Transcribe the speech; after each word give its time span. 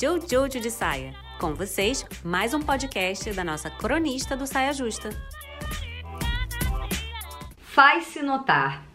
Jojo 0.00 0.58
de 0.58 0.70
Saia. 0.70 1.14
Com 1.38 1.52
vocês, 1.52 2.06
mais 2.24 2.54
um 2.54 2.60
podcast 2.60 3.30
da 3.34 3.44
nossa 3.44 3.68
cronista 3.68 4.34
do 4.34 4.46
Saia 4.46 4.72
Justa. 4.72 5.10
Faz-se 7.58 8.22
notar 8.22 8.86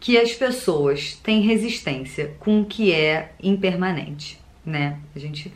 que 0.00 0.16
as 0.16 0.32
pessoas 0.32 1.16
têm 1.16 1.42
resistência 1.42 2.34
com 2.38 2.62
o 2.62 2.64
que 2.64 2.94
é 2.94 3.32
impermanente, 3.42 4.40
né? 4.64 4.98
A 5.14 5.18
gente 5.18 5.52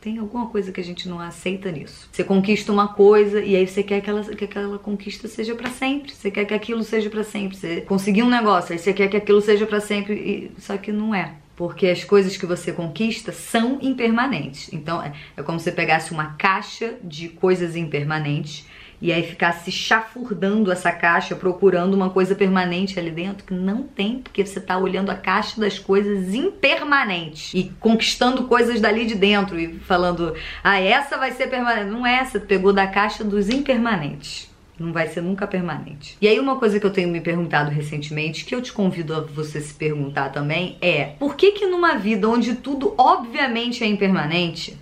tem 0.00 0.18
alguma 0.18 0.48
coisa 0.48 0.72
que 0.72 0.80
a 0.80 0.84
gente 0.84 1.08
não 1.08 1.20
aceita 1.20 1.70
nisso. 1.70 2.08
Você 2.10 2.24
conquista 2.24 2.72
uma 2.72 2.88
coisa 2.88 3.40
e 3.40 3.54
aí 3.54 3.68
você 3.68 3.84
quer 3.84 4.00
que, 4.00 4.10
ela, 4.10 4.24
que 4.24 4.46
aquela 4.46 4.80
conquista 4.80 5.28
seja 5.28 5.54
para 5.54 5.70
sempre. 5.70 6.12
Você 6.12 6.32
quer 6.32 6.44
que 6.44 6.54
aquilo 6.54 6.82
seja 6.82 7.08
para 7.08 7.22
sempre. 7.22 7.56
Você 7.56 7.82
conseguiu 7.82 8.26
um 8.26 8.30
negócio, 8.30 8.72
aí 8.72 8.80
você 8.80 8.92
quer 8.92 9.06
que 9.06 9.16
aquilo 9.16 9.40
seja 9.40 9.64
para 9.64 9.78
sempre. 9.78 10.14
E, 10.14 10.60
só 10.60 10.76
que 10.76 10.90
não 10.90 11.14
é. 11.14 11.36
Porque 11.56 11.86
as 11.86 12.02
coisas 12.02 12.36
que 12.36 12.46
você 12.46 12.72
conquista 12.72 13.32
são 13.32 13.78
impermanentes. 13.80 14.72
Então 14.72 15.02
é, 15.02 15.12
é 15.36 15.42
como 15.42 15.58
se 15.58 15.64
você 15.64 15.72
pegasse 15.72 16.12
uma 16.12 16.34
caixa 16.34 16.94
de 17.02 17.28
coisas 17.28 17.76
impermanentes 17.76 18.66
e 19.04 19.12
aí 19.12 19.22
ficar 19.22 19.52
se 19.52 19.70
chafurdando 19.70 20.72
essa 20.72 20.90
caixa, 20.90 21.36
procurando 21.36 21.92
uma 21.92 22.08
coisa 22.08 22.34
permanente 22.34 22.98
ali 22.98 23.10
dentro, 23.10 23.44
que 23.44 23.52
não 23.52 23.82
tem, 23.82 24.20
porque 24.20 24.46
você 24.46 24.58
tá 24.58 24.78
olhando 24.78 25.10
a 25.10 25.14
caixa 25.14 25.60
das 25.60 25.78
coisas 25.78 26.32
impermanentes 26.32 27.52
e 27.52 27.70
conquistando 27.78 28.44
coisas 28.44 28.80
dali 28.80 29.04
de 29.04 29.14
dentro 29.14 29.60
e 29.60 29.78
falando, 29.80 30.34
ah, 30.62 30.80
essa 30.80 31.18
vai 31.18 31.32
ser 31.32 31.48
permanente. 31.48 31.90
Não 31.90 32.06
é 32.06 32.14
essa, 32.14 32.40
pegou 32.40 32.72
da 32.72 32.86
caixa 32.86 33.22
dos 33.22 33.50
impermanentes. 33.50 34.53
Não 34.78 34.92
vai 34.92 35.06
ser 35.08 35.20
nunca 35.20 35.46
permanente. 35.46 36.16
E 36.20 36.26
aí, 36.26 36.40
uma 36.40 36.56
coisa 36.56 36.80
que 36.80 36.86
eu 36.86 36.92
tenho 36.92 37.08
me 37.08 37.20
perguntado 37.20 37.70
recentemente, 37.70 38.44
que 38.44 38.54
eu 38.54 38.60
te 38.60 38.72
convido 38.72 39.14
a 39.14 39.20
você 39.20 39.60
se 39.60 39.72
perguntar 39.72 40.30
também, 40.30 40.76
é: 40.80 41.04
por 41.18 41.36
que 41.36 41.52
que 41.52 41.66
numa 41.66 41.94
vida 41.94 42.28
onde 42.28 42.56
tudo 42.56 42.92
obviamente 42.98 43.84
é 43.84 43.86
impermanente, 43.86 44.76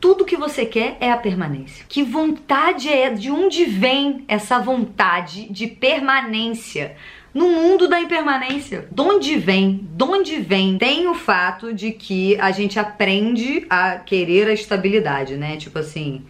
tudo 0.00 0.24
que 0.24 0.36
você 0.36 0.64
quer 0.64 0.96
é 0.98 1.12
a 1.12 1.16
permanência. 1.16 1.84
Que 1.86 2.02
vontade 2.02 2.88
é 2.88 3.10
de 3.10 3.30
onde 3.30 3.66
vem 3.66 4.24
essa 4.26 4.58
vontade 4.58 5.46
de 5.50 5.66
permanência? 5.66 6.96
No 7.32 7.50
mundo 7.50 7.86
da 7.86 8.00
impermanência. 8.00 8.88
De 8.90 9.00
onde 9.02 9.36
vem? 9.36 9.86
De 9.94 10.02
onde 10.02 10.40
vem? 10.40 10.78
Tem 10.78 11.06
o 11.06 11.14
fato 11.14 11.72
de 11.72 11.92
que 11.92 12.36
a 12.40 12.50
gente 12.50 12.78
aprende 12.78 13.66
a 13.68 13.96
querer 13.98 14.48
a 14.48 14.52
estabilidade, 14.52 15.36
né? 15.36 15.56
Tipo 15.56 15.78
assim, 15.78 16.24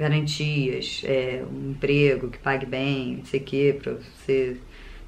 garantias, 0.00 1.02
é, 1.04 1.42
um 1.50 1.70
emprego 1.70 2.28
que 2.28 2.38
pague 2.38 2.66
bem, 2.66 3.18
não 3.18 3.24
sei 3.24 3.40
o 3.40 3.42
que, 3.44 3.72
pra 3.74 3.92
você 3.92 4.56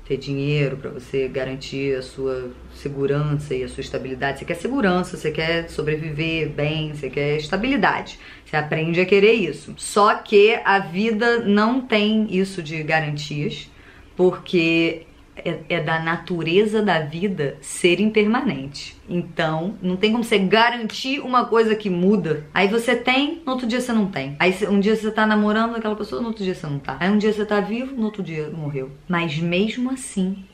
ter 0.05 0.17
dinheiro 0.17 0.77
para 0.77 0.91
você 0.91 1.29
garantir 1.29 1.97
a 1.97 2.03
sua 2.03 2.51
segurança 2.75 3.55
e 3.55 3.63
a 3.63 3.69
sua 3.69 3.81
estabilidade. 3.81 4.41
Você 4.41 4.45
quer 4.45 4.55
segurança, 4.55 5.17
você 5.17 5.31
quer 5.31 5.71
sobreviver 5.71 6.51
bem, 6.51 6.93
você 6.93 7.09
quer 7.09 7.37
estabilidade. 7.37 8.19
Você 8.45 8.57
aprende 8.57 9.01
a 9.01 9.07
querer 9.07 9.33
isso. 9.33 9.75
Só 9.77 10.15
que 10.17 10.61
a 10.65 10.79
vida 10.81 11.39
não 11.41 11.81
tem 11.81 12.27
isso 12.31 12.63
de 12.63 12.83
garantias, 12.83 13.71
porque 14.17 15.07
é, 15.37 15.61
é, 15.69 15.81
da 15.81 15.99
natureza 15.99 16.83
da 16.83 17.01
vida 17.01 17.57
ser 17.61 18.01
impermanente. 18.01 18.97
Então, 19.09 19.77
não 19.81 19.97
tem 19.97 20.13
como 20.13 20.23
você 20.23 20.39
garantir 20.39 21.21
uma 21.21 21.47
coisa 21.47 21.75
que 21.75 21.89
muda. 21.89 22.47
Aí 22.53 22.69
você 22.69 22.95
tem, 22.95 23.43
no 23.45 23.53
outro 23.53 23.67
dia 23.67 23.81
você 23.81 23.93
não 23.93 24.07
tem. 24.07 24.37
Aí 24.39 24.55
um 24.69 24.79
dia 24.79 24.95
você 24.95 25.11
tá 25.11 25.27
namorando 25.27 25.77
aquela 25.77 25.97
pessoa, 25.97 26.21
no 26.21 26.29
outro 26.29 26.45
dia 26.45 26.55
você 26.55 26.67
não 26.67 26.79
tá. 26.79 26.97
Aí 27.01 27.11
um 27.11 27.19
dia 27.19 27.33
você 27.33 27.45
tá 27.45 27.61
vivo, 27.61 27.95
no 27.95 28.05
outro 28.05 28.23
dia 28.23 28.51
morreu. 28.51 28.91
Mas 29.09 29.39
mesmo 29.39 29.91
assim, 29.91 30.45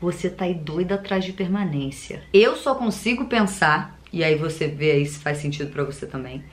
você 0.00 0.28
tá 0.28 0.44
aí 0.44 0.54
doida 0.54 0.96
atrás 0.96 1.24
de 1.24 1.32
permanência. 1.32 2.22
Eu 2.32 2.56
só 2.56 2.74
consigo 2.74 3.26
pensar, 3.26 3.98
e 4.12 4.24
aí 4.24 4.34
você 4.34 4.66
vê 4.66 4.92
aí 4.92 5.06
se 5.06 5.18
faz 5.18 5.38
sentido 5.38 5.70
para 5.70 5.84
você 5.84 6.06
também, 6.06 6.44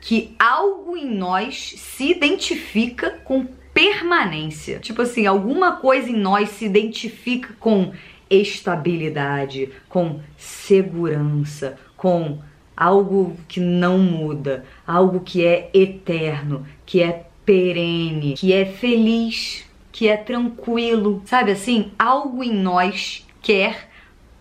que 0.00 0.34
algo 0.38 0.96
em 0.96 1.16
nós 1.16 1.74
se 1.78 2.10
identifica 2.10 3.10
com 3.24 3.46
permanência. 3.74 4.78
Tipo 4.78 5.02
assim, 5.02 5.26
alguma 5.26 5.72
coisa 5.72 6.08
em 6.08 6.16
nós 6.16 6.48
se 6.50 6.64
identifica 6.64 7.52
com 7.58 7.92
estabilidade, 8.30 9.70
com 9.88 10.20
segurança, 10.38 11.76
com 11.96 12.38
algo 12.76 13.36
que 13.46 13.60
não 13.60 13.98
muda, 13.98 14.64
algo 14.86 15.20
que 15.20 15.44
é 15.44 15.70
eterno, 15.74 16.66
que 16.86 17.02
é 17.02 17.26
perene, 17.44 18.34
que 18.34 18.52
é 18.52 18.64
feliz, 18.64 19.64
que 19.92 20.08
é 20.08 20.16
tranquilo. 20.16 21.22
Sabe 21.26 21.50
assim? 21.50 21.92
Algo 21.98 22.42
em 22.42 22.52
nós 22.52 23.26
quer 23.42 23.88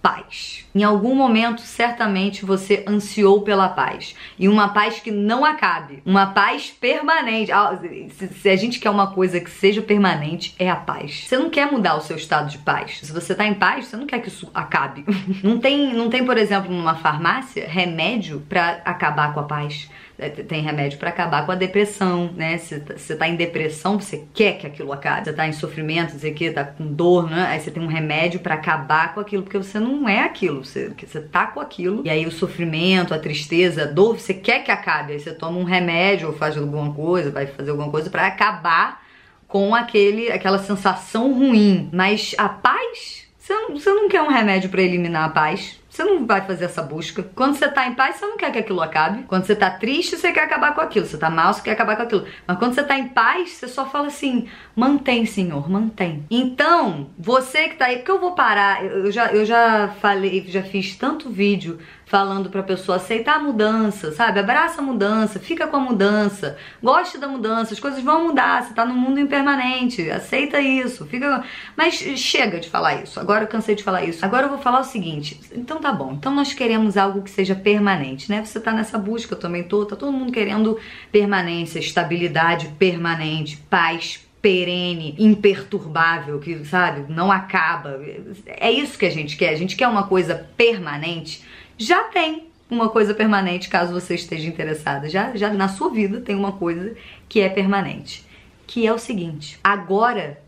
paz. 0.03 0.67
Em 0.75 0.83
algum 0.83 1.15
momento, 1.15 1.61
certamente 1.61 2.43
você 2.43 2.83
ansiou 2.85 3.41
pela 3.41 3.69
paz. 3.69 4.13
E 4.37 4.49
uma 4.49 4.67
paz 4.67 4.99
que 4.99 5.11
não 5.11 5.45
acabe. 5.45 6.03
Uma 6.05 6.27
paz 6.27 6.69
permanente. 6.69 7.53
Ah, 7.53 7.79
se 8.09 8.49
a 8.49 8.55
gente 8.57 8.79
quer 8.79 8.89
uma 8.89 9.13
coisa 9.13 9.39
que 9.39 9.49
seja 9.49 9.81
permanente, 9.81 10.53
é 10.59 10.69
a 10.69 10.75
paz. 10.75 11.23
Você 11.25 11.37
não 11.37 11.49
quer 11.49 11.71
mudar 11.71 11.95
o 11.95 12.01
seu 12.01 12.17
estado 12.17 12.49
de 12.49 12.57
paz. 12.57 12.99
Se 13.01 13.13
você 13.13 13.33
tá 13.33 13.45
em 13.45 13.53
paz, 13.53 13.85
você 13.85 13.95
não 13.95 14.05
quer 14.05 14.19
que 14.19 14.27
isso 14.27 14.51
acabe. 14.53 15.05
Não 15.41 15.57
tem, 15.59 15.93
não 15.93 16.09
tem 16.09 16.25
por 16.25 16.37
exemplo, 16.37 16.71
numa 16.71 16.95
farmácia, 16.95 17.67
remédio 17.67 18.41
para 18.49 18.81
acabar 18.85 19.33
com 19.33 19.39
a 19.39 19.43
paz. 19.43 19.89
É, 20.23 20.29
tem 20.29 20.61
remédio 20.61 20.97
para 20.97 21.09
acabar 21.09 21.45
com 21.45 21.51
a 21.51 21.55
depressão, 21.55 22.31
né? 22.33 22.57
Se 22.57 22.79
você 22.79 23.15
tá 23.15 23.27
em 23.27 23.35
depressão, 23.35 23.99
você 23.99 24.25
quer 24.33 24.57
que 24.57 24.65
aquilo 24.65 24.93
acabe. 24.93 25.25
Você 25.25 25.33
tá 25.33 25.45
em 25.47 25.51
sofrimento, 25.51 26.13
você 26.13 26.31
que 26.31 26.49
tá 26.51 26.63
com 26.63 26.85
dor, 26.85 27.29
né? 27.29 27.47
Aí 27.49 27.59
você 27.59 27.69
tem 27.69 27.83
um 27.83 27.87
remédio 27.87 28.39
para 28.39 28.55
acabar 28.55 29.13
com 29.13 29.19
aquilo, 29.19 29.43
porque 29.43 29.57
você 29.57 29.79
não 29.79 30.07
é 30.07 30.21
aquilo, 30.21 30.63
você, 30.63 30.93
você 30.97 31.19
tá 31.19 31.47
com 31.47 31.59
aquilo. 31.59 32.01
E 32.05 32.09
aí 32.09 32.25
o 32.25 32.31
sofrimento, 32.31 33.13
a 33.13 33.19
tristeza, 33.19 33.83
a 33.83 33.85
dor, 33.85 34.17
você 34.17 34.33
quer 34.33 34.63
que 34.63 34.71
acabe. 34.71 35.13
Aí 35.13 35.19
você 35.19 35.33
toma 35.33 35.57
um 35.57 35.65
remédio 35.65 36.29
ou 36.29 36.33
faz 36.33 36.57
alguma 36.57 36.93
coisa, 36.93 37.29
vai 37.29 37.45
fazer 37.47 37.71
alguma 37.71 37.91
coisa 37.91 38.09
para 38.09 38.25
acabar 38.25 39.03
com 39.45 39.75
aquele 39.75 40.31
aquela 40.31 40.59
sensação 40.59 41.33
ruim. 41.33 41.89
Mas 41.91 42.33
a 42.37 42.47
paz, 42.47 43.27
você 43.37 43.53
não, 43.53 43.71
você 43.71 43.91
não 43.91 44.07
quer 44.07 44.21
um 44.21 44.29
remédio 44.29 44.69
para 44.69 44.81
eliminar 44.81 45.25
a 45.25 45.29
paz. 45.29 45.82
Você 45.93 46.03
não 46.03 46.25
vai 46.25 46.41
fazer 46.41 46.65
essa 46.65 46.81
busca. 46.81 47.21
Quando 47.35 47.53
você 47.55 47.67
tá 47.67 47.85
em 47.85 47.93
paz, 47.93 48.15
você 48.15 48.25
não 48.25 48.35
quer 48.35 48.51
que 48.51 48.57
aquilo 48.57 48.81
acabe. 48.81 49.25
Quando 49.27 49.45
você 49.45 49.55
tá 49.55 49.69
triste, 49.69 50.17
você 50.17 50.31
quer 50.31 50.45
acabar 50.45 50.73
com 50.73 50.81
aquilo. 50.81 51.05
Você 51.05 51.19
tá 51.19 51.29
mal, 51.29 51.53
você 51.53 51.61
quer 51.61 51.73
acabar 51.73 51.95
com 51.95 52.01
aquilo. 52.01 52.25
Mas 52.47 52.57
quando 52.57 52.73
você 52.73 52.81
tá 52.81 52.97
em 52.97 53.09
paz, 53.09 53.51
você 53.51 53.67
só 53.67 53.85
fala 53.85 54.07
assim: 54.07 54.47
mantém, 54.75 55.23
Senhor, 55.27 55.69
mantém. 55.69 56.25
Então, 56.31 57.11
você 57.15 57.69
que 57.69 57.75
tá 57.75 57.85
aí, 57.85 57.97
porque 57.97 58.09
eu 58.09 58.19
vou 58.19 58.31
parar, 58.31 58.83
eu 58.83 59.11
já, 59.11 59.27
eu 59.27 59.45
já 59.45 59.89
falei, 60.01 60.43
já 60.47 60.63
fiz 60.63 60.95
tanto 60.95 61.29
vídeo 61.29 61.77
falando 62.13 62.47
pra 62.47 62.61
pessoa 62.61 62.97
aceitar 62.97 63.37
a 63.37 63.39
mudança, 63.39 64.11
sabe? 64.11 64.39
Abraça 64.39 64.81
a 64.81 64.83
mudança, 64.83 65.39
fica 65.39 65.65
com 65.65 65.77
a 65.77 65.79
mudança, 65.79 66.55
goste 66.79 67.17
da 67.17 67.27
mudança, 67.27 67.73
as 67.73 67.79
coisas 67.79 68.03
vão 68.03 68.25
mudar, 68.27 68.61
você 68.61 68.71
tá 68.71 68.85
no 68.85 68.93
mundo 68.93 69.19
impermanente, 69.19 70.11
aceita 70.11 70.61
isso, 70.61 71.07
fica. 71.07 71.43
Mas 71.75 71.95
chega 71.95 72.59
de 72.59 72.69
falar 72.69 73.01
isso, 73.01 73.19
agora 73.19 73.45
eu 73.45 73.47
cansei 73.47 73.73
de 73.73 73.81
falar 73.81 74.03
isso. 74.03 74.23
Agora 74.23 74.45
eu 74.45 74.49
vou 74.49 74.59
falar 74.59 74.81
o 74.81 74.83
seguinte: 74.83 75.41
então 75.55 75.79
tá 75.79 75.91
bom, 75.91 76.13
então 76.13 76.31
nós 76.35 76.53
queremos 76.53 76.97
algo 76.97 77.23
que 77.23 77.31
seja 77.31 77.55
permanente, 77.55 78.29
né? 78.29 78.45
Você 78.45 78.59
tá 78.59 78.71
nessa 78.71 78.99
busca, 78.99 79.33
eu 79.33 79.39
também 79.39 79.63
tô, 79.63 79.83
tá 79.83 79.95
todo 79.95 80.11
mundo 80.11 80.31
querendo 80.31 80.77
permanência, 81.11 81.79
estabilidade 81.79 82.67
permanente, 82.77 83.57
paz 83.71 84.23
perene, 84.39 85.15
imperturbável, 85.17 86.37
que 86.37 86.63
sabe, 86.65 87.11
não 87.11 87.31
acaba. 87.31 87.99
É 88.45 88.69
isso 88.69 88.99
que 88.99 89.05
a 89.05 89.09
gente 89.09 89.37
quer. 89.37 89.49
A 89.49 89.55
gente 89.55 89.75
quer 89.75 89.87
uma 89.87 90.05
coisa 90.05 90.35
permanente 90.57 91.41
já 91.77 92.03
tem 92.05 92.47
uma 92.69 92.89
coisa 92.89 93.13
permanente, 93.13 93.69
caso 93.69 93.93
você 93.93 94.15
esteja 94.15 94.47
interessada. 94.47 95.09
Já, 95.09 95.35
já 95.35 95.51
na 95.53 95.67
sua 95.67 95.89
vida 95.89 96.21
tem 96.21 96.35
uma 96.35 96.53
coisa 96.53 96.95
que 97.29 97.39
é 97.39 97.49
permanente, 97.49 98.25
que 98.65 98.85
é 98.85 98.93
o 98.93 98.97
seguinte: 98.97 99.59
agora 99.63 100.41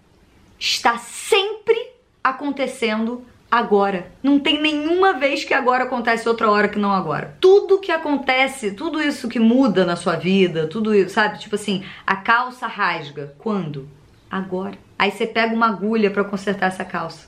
está 0.59 0.97
sempre 0.97 1.91
acontecendo 2.24 3.24
agora. 3.50 4.12
Não 4.22 4.40
tem 4.40 4.62
nenhuma 4.62 5.13
vez 5.13 5.44
que 5.44 5.53
agora 5.53 5.84
acontece 5.84 6.28
outra 6.28 6.50
hora 6.50 6.68
que 6.68 6.80
não 6.80 6.91
agora. 6.91 7.38
Tudo 7.40 7.80
que 7.80 7.92
acontece, 7.92 8.71
tudo 8.71 9.01
isso 9.01 9.30
que 9.30 9.39
muda 9.39 9.86
na 9.86 9.95
sua 9.95 10.16
vida, 10.16 10.68
tudo 10.68 10.94
isso, 10.94 11.13
sabe? 11.13 11.39
Tipo 11.39 11.56
assim, 11.56 11.83
a 12.06 12.16
calça 12.16 12.68
rasga. 12.68 13.36
Quando? 13.38 13.88
Agora. 14.30 14.78
Aí 14.98 15.12
você 15.12 15.28
pega 15.28 15.54
uma 15.54 15.68
agulha 15.68 16.10
para 16.10 16.24
consertar 16.24 16.68
essa 16.68 16.83
calça. 16.83 17.28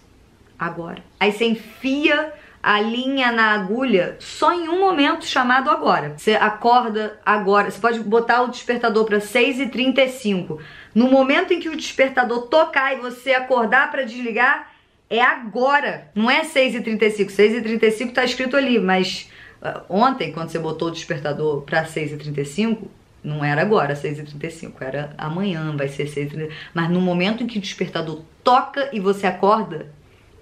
Agora. 0.57 1.03
Aí 1.19 1.31
você 1.31 1.45
enfia 1.45 2.33
a 2.61 2.81
linha 2.81 3.31
na 3.31 3.53
agulha 3.53 4.17
só 4.19 4.51
em 4.53 4.67
um 4.67 4.79
momento 4.79 5.25
chamado 5.25 5.69
agora. 5.69 6.13
Você 6.17 6.33
acorda 6.33 7.19
agora, 7.25 7.71
você 7.71 7.79
pode 7.79 7.99
botar 7.99 8.41
o 8.41 8.47
despertador 8.47 9.05
para 9.05 9.19
6h35. 9.19 10.59
No 10.93 11.09
momento 11.09 11.53
em 11.53 11.59
que 11.59 11.69
o 11.69 11.75
despertador 11.75 12.47
tocar 12.47 12.93
e 12.93 12.99
você 12.99 13.33
acordar 13.33 13.91
para 13.91 14.03
desligar, 14.03 14.71
é 15.09 15.21
agora. 15.21 16.09
Não 16.13 16.29
é 16.29 16.41
6h35. 16.41 17.29
6h35 17.29 18.13
tá 18.13 18.25
escrito 18.25 18.57
ali, 18.57 18.79
mas 18.79 19.29
uh, 19.61 19.81
ontem, 19.89 20.31
quando 20.31 20.49
você 20.49 20.59
botou 20.59 20.89
o 20.89 20.91
despertador 20.91 21.61
para 21.61 21.85
6h35, 21.85 22.87
não 23.23 23.43
era 23.43 23.61
agora 23.61 23.93
6h35, 23.93 24.73
era 24.79 25.13
amanhã, 25.17 25.75
vai 25.75 25.87
ser 25.87 26.05
6h35. 26.05 26.49
Mas 26.73 26.89
no 26.89 27.01
momento 27.01 27.43
em 27.43 27.47
que 27.47 27.57
o 27.59 27.61
despertador 27.61 28.21
toca 28.43 28.89
e 28.91 28.99
você 28.99 29.27
acorda, 29.27 29.91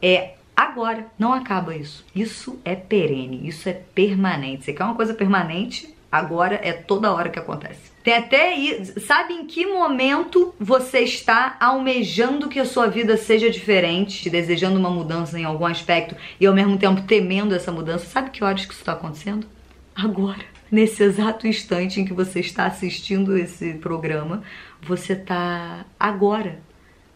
é 0.00 0.34
agora. 0.56 1.06
Não 1.18 1.32
acaba 1.32 1.74
isso. 1.74 2.04
Isso 2.14 2.58
é 2.64 2.74
perene, 2.74 3.46
isso 3.48 3.68
é 3.68 3.72
permanente. 3.72 4.64
Você 4.64 4.72
quer 4.72 4.84
uma 4.84 4.94
coisa 4.94 5.14
permanente? 5.14 5.94
Agora 6.10 6.60
é 6.62 6.72
toda 6.72 7.12
hora 7.12 7.28
que 7.28 7.40
acontece. 7.40 7.90
Tem 8.04 8.14
até 8.14 8.54
sabe 9.00 9.34
em 9.34 9.46
que 9.46 9.66
momento 9.66 10.54
você 10.60 11.00
está 11.00 11.56
almejando 11.58 12.48
que 12.48 12.60
a 12.60 12.64
sua 12.64 12.86
vida 12.86 13.16
seja 13.16 13.50
diferente, 13.50 14.30
desejando 14.30 14.78
uma 14.78 14.90
mudança 14.90 15.36
em 15.36 15.44
algum 15.44 15.66
aspecto 15.66 16.14
e 16.38 16.46
ao 16.46 16.54
mesmo 16.54 16.78
tempo 16.78 17.02
temendo 17.02 17.52
essa 17.52 17.72
mudança? 17.72 18.06
Sabe 18.06 18.30
que 18.30 18.44
horas 18.44 18.64
que 18.64 18.72
isso 18.72 18.82
está 18.82 18.92
acontecendo? 18.92 19.46
Agora. 19.92 20.54
Nesse 20.70 21.02
exato 21.02 21.46
instante 21.46 22.00
em 22.00 22.04
que 22.04 22.12
você 22.12 22.40
está 22.40 22.66
assistindo 22.66 23.36
esse 23.36 23.74
programa, 23.74 24.42
você 24.82 25.12
está 25.14 25.84
agora 25.98 26.60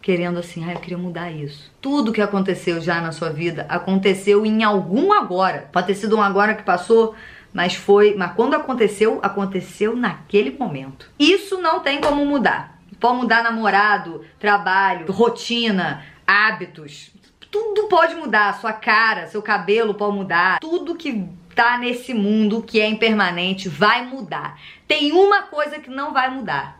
querendo 0.01 0.39
assim, 0.39 0.63
ah, 0.67 0.73
eu 0.73 0.79
queria 0.79 0.97
mudar 0.97 1.31
isso. 1.31 1.71
Tudo 1.81 2.11
que 2.11 2.21
aconteceu 2.21 2.79
já 2.79 3.01
na 3.01 3.11
sua 3.11 3.29
vida 3.29 3.65
aconteceu 3.69 4.45
em 4.45 4.63
algum 4.63 5.11
agora. 5.13 5.69
Pode 5.71 5.87
ter 5.87 5.95
sido 5.95 6.17
um 6.17 6.21
agora 6.21 6.53
que 6.53 6.63
passou, 6.63 7.15
mas 7.53 7.75
foi, 7.75 8.15
mas 8.15 8.33
quando 8.33 8.53
aconteceu, 8.53 9.19
aconteceu 9.21 9.95
naquele 9.95 10.57
momento. 10.57 11.09
Isso 11.19 11.61
não 11.61 11.81
tem 11.81 11.99
como 11.99 12.25
mudar. 12.25 12.79
Pode 12.99 13.17
mudar 13.17 13.43
namorado, 13.43 14.25
trabalho, 14.39 15.11
rotina, 15.11 16.03
hábitos. 16.25 17.11
Tudo 17.51 17.87
pode 17.87 18.15
mudar, 18.15 18.59
sua 18.59 18.73
cara, 18.73 19.27
seu 19.27 19.41
cabelo 19.41 19.93
pode 19.95 20.15
mudar. 20.15 20.59
Tudo 20.59 20.95
que 20.95 21.27
tá 21.55 21.77
nesse 21.77 22.13
mundo 22.13 22.61
que 22.61 22.79
é 22.79 22.87
impermanente 22.87 23.67
vai 23.67 24.05
mudar. 24.05 24.59
Tem 24.87 25.11
uma 25.11 25.43
coisa 25.43 25.79
que 25.79 25.89
não 25.89 26.13
vai 26.13 26.29
mudar. 26.29 26.79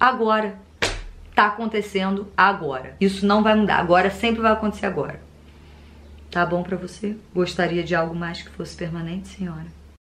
Agora 0.00 0.58
tá 1.36 1.48
acontecendo 1.48 2.32
agora. 2.34 2.96
Isso 2.98 3.26
não 3.26 3.42
vai 3.42 3.54
mudar. 3.54 3.76
Agora 3.76 4.10
sempre 4.10 4.40
vai 4.40 4.52
acontecer 4.52 4.86
agora. 4.86 5.20
Tá 6.30 6.46
bom 6.46 6.62
para 6.62 6.78
você? 6.78 7.14
Gostaria 7.34 7.84
de 7.84 7.94
algo 7.94 8.14
mais 8.14 8.40
que 8.40 8.50
fosse 8.50 8.74
permanente, 8.74 9.28
senhora? 9.28 9.75